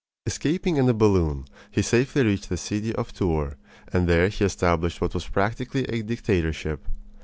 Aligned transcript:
Escaping 0.25 0.77
in 0.77 0.89
a 0.89 0.95
balloon, 0.95 1.45
he 1.69 1.83
safely 1.83 2.23
reached 2.25 2.49
the 2.49 2.57
city 2.57 2.91
of 2.95 3.13
Tours; 3.13 3.53
and 3.93 4.09
there 4.09 4.29
he 4.29 4.43
established 4.43 4.99
what 4.99 5.13
was 5.13 5.27
practically 5.27 5.83
a 5.83 6.01
dictatorship. 6.01 6.87